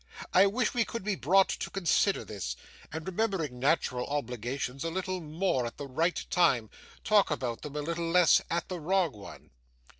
[0.33, 2.55] I wish we could be brought to consider this,
[2.91, 6.71] and remembering natural obligations a little more at the right time,
[7.03, 9.51] talk about them a little less at the wrong one.